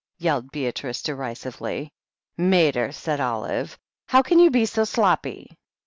[0.17, 1.93] yelled Beatrice derisively,
[2.35, 3.77] "Mater!" said Olive,
[4.07, 5.59] "how can you be so sloppy